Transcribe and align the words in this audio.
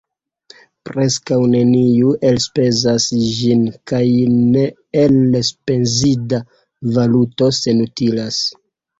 Preskaŭ 0.89 1.35
neniu 1.49 2.13
elspezas 2.29 3.05
ĝin, 3.39 3.61
kaj 3.91 4.01
neelspezinda 4.55 6.39
valuto 6.97 7.51
senutilas. 7.59 8.41